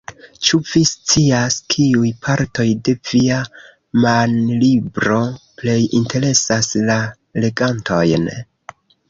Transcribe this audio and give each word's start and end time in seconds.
Ĉu 0.47 0.59
vi 0.67 0.79
scias, 0.91 1.57
kiuj 1.73 2.09
partoj 2.27 2.65
de 2.87 2.95
via 3.09 3.41
manlibro 4.07 5.19
plej 5.61 5.77
interesas 6.01 6.73
la 6.89 6.99
legantojn? 7.47 8.29